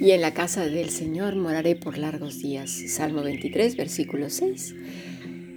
[0.00, 2.70] Y en la casa del Señor moraré por largos días.
[2.88, 4.74] Salmo 23, versículo 6.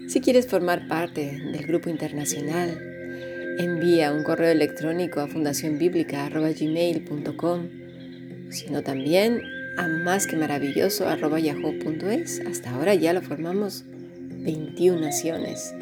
[0.07, 2.77] Si quieres formar parte del grupo internacional,
[3.59, 7.81] envía un correo electrónico a fundacionbiblica.gmail.com
[8.51, 9.41] sino también
[9.77, 12.41] a más que.
[12.45, 15.73] Hasta ahora ya lo formamos 21 naciones.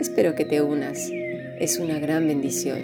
[0.00, 1.10] Espero que te unas.
[1.58, 2.80] Es una gran bendición.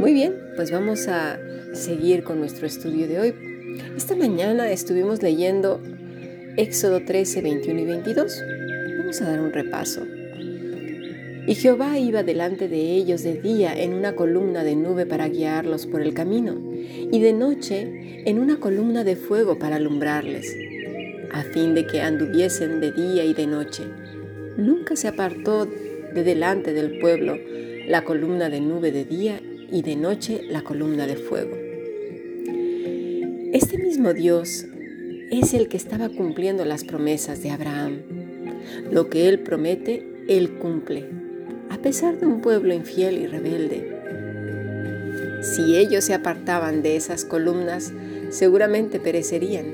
[0.00, 1.38] Muy bien, pues vamos a
[1.74, 3.34] seguir con nuestro estudio de hoy.
[3.96, 5.80] Esta mañana estuvimos leyendo
[6.56, 8.42] Éxodo 13, 21 y 22.
[8.98, 10.04] Vamos a dar un repaso.
[11.46, 15.86] Y Jehová iba delante de ellos de día en una columna de nube para guiarlos
[15.86, 16.56] por el camino,
[17.12, 20.52] y de noche en una columna de fuego para alumbrarles,
[21.30, 23.84] a fin de que anduviesen de día y de noche.
[24.56, 27.36] Nunca se apartó de delante del pueblo
[27.86, 31.56] la columna de nube de día y de noche la columna de fuego.
[33.52, 34.66] Este mismo Dios
[35.30, 38.02] es el que estaba cumpliendo las promesas de Abraham.
[38.90, 41.26] Lo que Él promete, Él cumple
[41.70, 43.92] a pesar de un pueblo infiel y rebelde.
[45.42, 47.92] Si ellos se apartaban de esas columnas,
[48.30, 49.66] seguramente perecerían.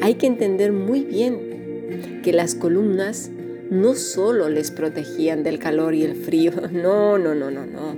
[0.00, 3.30] Hay que entender muy bien que las columnas
[3.72, 7.96] no solo les protegían del calor y el frío, no, no, no, no, no.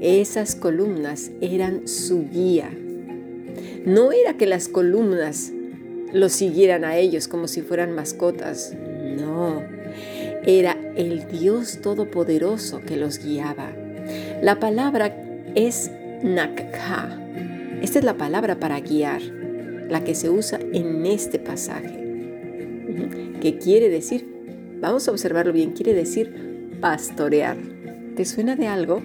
[0.00, 2.70] Esas columnas eran su guía.
[3.84, 5.52] No era que las columnas
[6.12, 8.74] los siguieran a ellos como si fueran mascotas,
[9.18, 9.64] no.
[10.46, 13.72] Era el Dios Todopoderoso que los guiaba.
[14.40, 15.16] La palabra
[15.56, 15.90] es
[16.22, 17.20] Nakha.
[17.82, 22.04] Esta es la palabra para guiar, la que se usa en este pasaje.
[23.40, 24.37] ¿Qué quiere decir?
[24.80, 25.72] Vamos a observarlo bien.
[25.72, 27.56] Quiere decir pastorear.
[28.16, 29.02] ¿Te suena de algo?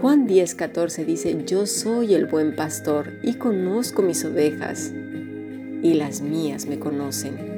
[0.00, 4.92] Juan 10:14 dice, yo soy el buen pastor y conozco mis ovejas
[5.82, 7.50] y las mías me conocen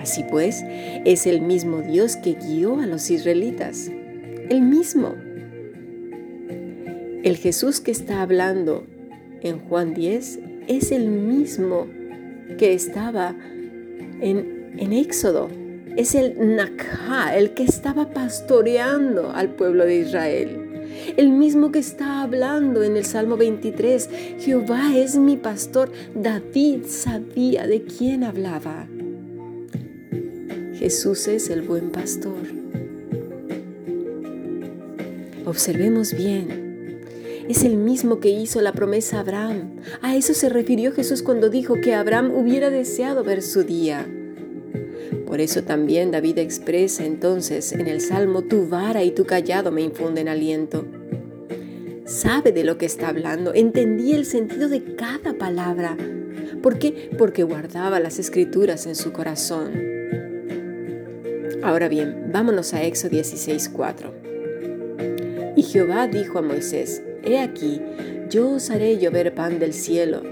[0.00, 0.64] Así pues,
[1.04, 3.90] es el mismo Dios que guió a los israelitas.
[4.48, 5.14] El mismo.
[7.22, 8.86] El Jesús que está hablando
[9.42, 11.86] en Juan 10 es el mismo
[12.58, 13.36] que estaba
[14.22, 15.48] en, en Éxodo.
[16.00, 21.12] Es el Nakha, el que estaba pastoreando al pueblo de Israel.
[21.18, 25.92] El mismo que está hablando en el Salmo 23, Jehová es mi pastor.
[26.14, 28.88] David sabía de quién hablaba.
[30.72, 32.48] Jesús es el buen pastor.
[35.44, 37.02] Observemos bien.
[37.46, 39.72] Es el mismo que hizo la promesa a Abraham.
[40.00, 44.06] A eso se refirió Jesús cuando dijo que Abraham hubiera deseado ver su día.
[45.30, 49.80] Por eso también David expresa entonces en el Salmo, tu vara y tu callado me
[49.80, 50.84] infunden aliento.
[52.04, 55.96] Sabe de lo que está hablando, entendía el sentido de cada palabra.
[56.60, 57.12] ¿Por qué?
[57.16, 59.70] Porque guardaba las escrituras en su corazón.
[61.62, 64.12] Ahora bien, vámonos a Éxodo 16:4.
[65.54, 67.80] Y Jehová dijo a Moisés, He aquí,
[68.28, 70.22] yo os haré llover pan del cielo,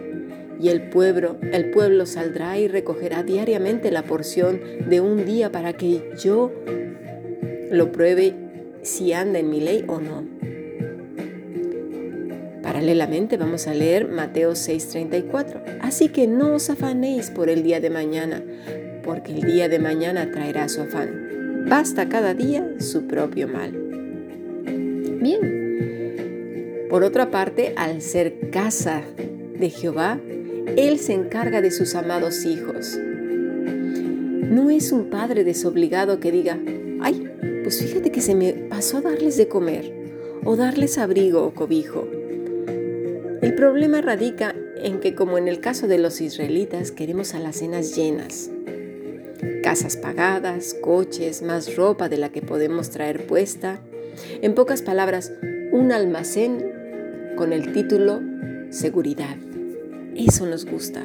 [0.60, 5.72] y el pueblo, el pueblo saldrá y recogerá diariamente la porción de un día para
[5.72, 6.52] que yo
[7.70, 8.34] lo pruebe
[8.82, 10.24] si anda en mi ley o no.
[12.62, 15.62] Paralelamente vamos a leer Mateo 6:34.
[15.80, 18.42] Así que no os afanéis por el día de mañana,
[19.04, 21.64] porque el día de mañana traerá su afán.
[21.68, 23.72] Basta cada día su propio mal.
[25.20, 26.86] Bien.
[26.90, 29.02] Por otra parte, al ser casa
[29.58, 30.20] de Jehová,
[30.76, 32.98] Él se encarga de sus amados hijos.
[32.98, 36.58] No es un padre desobligado que diga,
[37.00, 37.30] ay,
[37.62, 39.92] pues fíjate que se me pasó a darles de comer
[40.44, 42.08] o darles abrigo o cobijo.
[43.42, 48.50] El problema radica en que como en el caso de los israelitas queremos alacenas llenas,
[49.62, 53.80] casas pagadas, coches, más ropa de la que podemos traer puesta.
[54.42, 55.32] En pocas palabras,
[55.72, 56.72] un almacén
[57.36, 58.20] con el título
[58.70, 59.36] seguridad.
[60.18, 61.02] Eso nos gusta.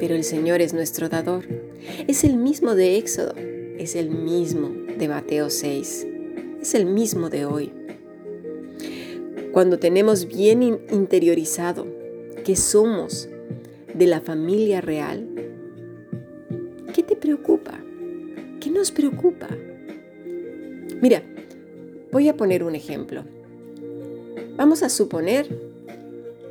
[0.00, 1.44] Pero el Señor es nuestro dador.
[2.08, 3.34] Es el mismo de Éxodo,
[3.78, 6.06] es el mismo de Mateo 6,
[6.60, 7.72] es el mismo de hoy.
[9.52, 11.86] Cuando tenemos bien interiorizado
[12.44, 13.28] que somos
[13.94, 15.28] de la familia real,
[16.98, 17.78] ¿Qué te preocupa?
[18.58, 19.46] ¿Qué nos preocupa?
[21.00, 21.22] Mira,
[22.10, 23.22] voy a poner un ejemplo.
[24.56, 25.67] Vamos a suponer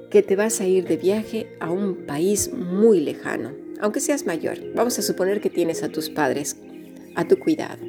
[0.09, 4.57] que te vas a ir de viaje a un país muy lejano, aunque seas mayor.
[4.73, 6.57] Vamos a suponer que tienes a tus padres
[7.17, 7.83] a tu cuidado.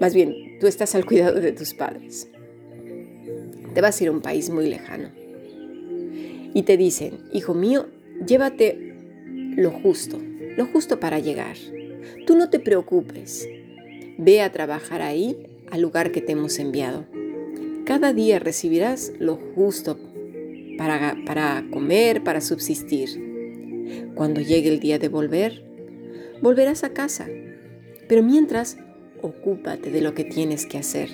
[0.00, 2.28] Más bien, tú estás al cuidado de tus padres.
[3.74, 5.10] Te vas a ir a un país muy lejano.
[6.54, 7.88] Y te dicen, hijo mío,
[8.24, 8.94] llévate
[9.56, 10.18] lo justo,
[10.56, 11.56] lo justo para llegar.
[12.26, 13.48] Tú no te preocupes.
[14.18, 15.36] Ve a trabajar ahí,
[15.70, 17.06] al lugar que te hemos enviado.
[17.84, 19.98] Cada día recibirás lo justo
[20.78, 24.12] para, comer, para subsistir.
[24.14, 25.64] Cuando llegue el día de volver,
[26.40, 27.26] volverás a casa.
[28.08, 28.78] Pero mientras,
[29.20, 31.10] ocúpate de lo que tienes que hacer.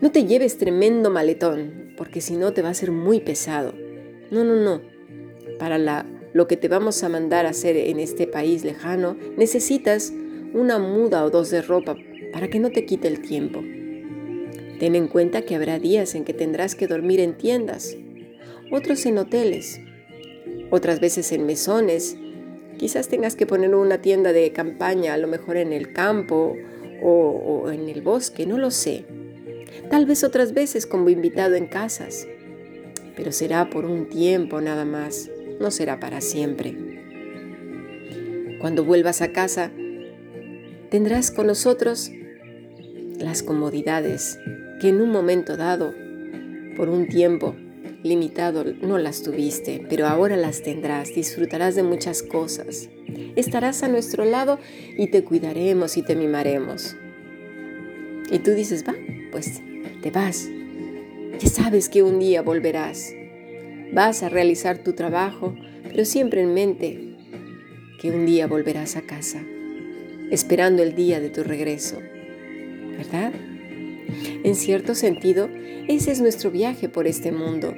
[0.00, 3.74] No te lleves tremendo maletón, porque si no te va a ser muy pesado.
[4.30, 4.82] No, no, no.
[5.58, 10.12] Para la, lo que te vamos a mandar a hacer en este país lejano, necesitas
[10.52, 11.96] una muda o dos de ropa
[12.32, 13.60] para que no te quite el tiempo.
[14.78, 17.96] Ten en cuenta que habrá días en que tendrás que dormir en tiendas,
[18.74, 19.80] otros en hoteles,
[20.70, 22.16] otras veces en mesones.
[22.78, 26.56] Quizás tengas que poner una tienda de campaña, a lo mejor en el campo
[27.02, 29.04] o, o en el bosque, no lo sé.
[29.90, 32.26] Tal vez otras veces como invitado en casas,
[33.16, 35.30] pero será por un tiempo nada más,
[35.60, 36.74] no será para siempre.
[38.60, 39.70] Cuando vuelvas a casa,
[40.90, 42.10] tendrás con nosotros
[43.18, 44.38] las comodidades
[44.80, 45.94] que en un momento dado,
[46.76, 47.54] por un tiempo
[48.04, 52.88] limitado, no las tuviste, pero ahora las tendrás, disfrutarás de muchas cosas.
[53.34, 54.60] Estarás a nuestro lado
[54.96, 56.96] y te cuidaremos y te mimaremos.
[58.30, 58.94] Y tú dices, va,
[59.32, 59.60] pues
[60.02, 60.48] te vas.
[61.40, 63.12] Ya sabes que un día volverás.
[63.92, 67.16] Vas a realizar tu trabajo, pero siempre en mente
[68.00, 69.42] que un día volverás a casa,
[70.30, 71.98] esperando el día de tu regreso.
[72.96, 73.32] ¿verdad?
[74.44, 75.48] En cierto sentido,
[75.88, 77.74] ese es nuestro viaje por este mundo.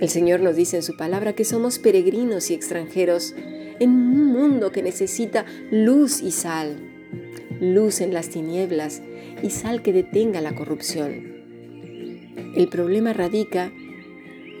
[0.00, 3.34] El Señor nos dice en su palabra que somos peregrinos y extranjeros
[3.80, 6.76] en un mundo que necesita luz y sal,
[7.60, 9.02] luz en las tinieblas
[9.42, 11.38] y sal que detenga la corrupción.
[12.54, 13.72] El problema radica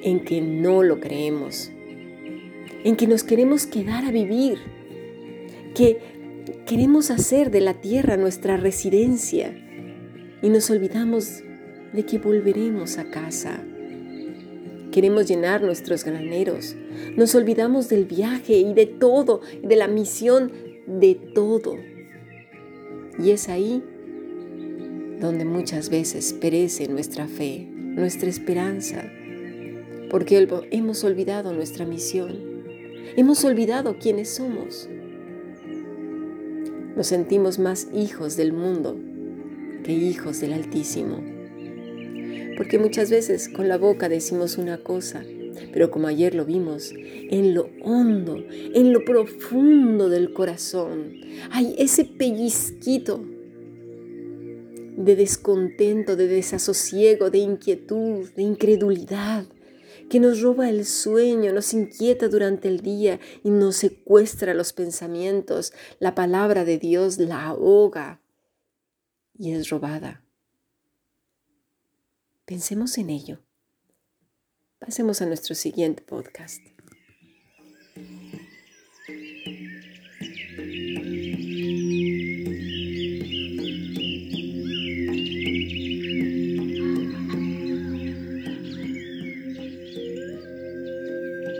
[0.02, 1.70] en que no lo creemos,
[2.84, 4.58] en que nos queremos quedar a vivir,
[5.74, 5.98] que
[6.66, 9.54] Queremos hacer de la tierra nuestra residencia
[10.42, 11.42] y nos olvidamos
[11.92, 13.64] de que volveremos a casa.
[14.98, 16.74] Queremos llenar nuestros graneros.
[17.14, 20.50] Nos olvidamos del viaje y de todo, de la misión
[20.88, 21.76] de todo.
[23.16, 23.80] Y es ahí
[25.20, 29.04] donde muchas veces perece nuestra fe, nuestra esperanza,
[30.10, 32.36] porque hemos olvidado nuestra misión.
[33.16, 34.88] Hemos olvidado quiénes somos.
[36.96, 38.98] Nos sentimos más hijos del mundo
[39.84, 41.37] que hijos del Altísimo.
[42.58, 45.24] Porque muchas veces con la boca decimos una cosa,
[45.72, 51.14] pero como ayer lo vimos, en lo hondo, en lo profundo del corazón,
[51.52, 53.24] hay ese pellizquito
[54.96, 59.46] de descontento, de desasosiego, de inquietud, de incredulidad,
[60.10, 65.72] que nos roba el sueño, nos inquieta durante el día y nos secuestra los pensamientos.
[66.00, 68.20] La palabra de Dios la ahoga
[69.38, 70.24] y es robada.
[72.48, 73.40] Pensemos en ello.
[74.78, 76.77] Pasemos a nuestro siguiente podcast.